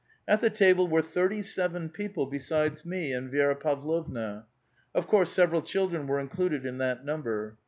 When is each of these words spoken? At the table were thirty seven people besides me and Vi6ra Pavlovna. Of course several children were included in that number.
At 0.27 0.41
the 0.41 0.49
table 0.49 0.87
were 0.87 1.03
thirty 1.03 1.43
seven 1.43 1.87
people 1.89 2.25
besides 2.25 2.83
me 2.83 3.13
and 3.13 3.31
Vi6ra 3.31 3.59
Pavlovna. 3.61 4.47
Of 4.95 5.05
course 5.05 5.29
several 5.29 5.61
children 5.61 6.07
were 6.07 6.19
included 6.19 6.65
in 6.65 6.79
that 6.79 7.05
number. 7.05 7.55